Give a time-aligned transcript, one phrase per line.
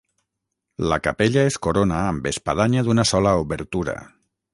[0.91, 3.95] La capella es corona amb espadanya d'una sola obertura.